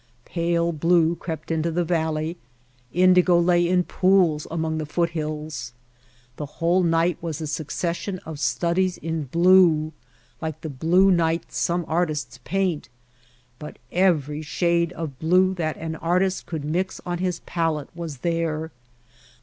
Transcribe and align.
Pale 0.25 0.71
blue 0.71 1.15
crept 1.15 1.51
into 1.51 1.69
the 1.69 1.83
valley, 1.83 2.35
indigo 2.91 3.37
lay 3.39 3.69
in 3.69 3.83
pools 3.83 4.47
among 4.49 4.79
the 4.79 4.85
foothills. 4.87 5.73
The 6.37 6.47
whole 6.57 6.81
night 6.81 7.19
was 7.21 7.39
a 7.39 7.45
succession 7.45 8.17
of 8.25 8.39
studies 8.39 8.97
in 8.97 9.25
blue 9.25 9.93
like 10.41 10.61
the 10.61 10.71
blue 10.71 11.11
nights 11.11 11.57
some 11.59 11.85
artists 11.87 12.39
paint, 12.43 12.89
but 13.59 13.77
every 13.91 14.41
shade 14.41 14.91
of 14.93 15.19
blue 15.19 15.53
that 15.53 15.77
an 15.77 15.95
artist 15.97 16.47
could 16.47 16.65
mix 16.65 16.99
on 17.05 17.19
his 17.19 17.41
palette 17.41 17.95
was 17.95 18.17
there. 18.25 18.71